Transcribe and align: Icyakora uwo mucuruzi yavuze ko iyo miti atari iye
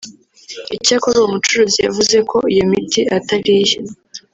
Icyakora 0.75 1.15
uwo 1.17 1.29
mucuruzi 1.35 1.77
yavuze 1.85 2.17
ko 2.29 2.37
iyo 2.53 2.63
miti 2.71 3.01
atari 3.17 3.51
iye 3.63 3.77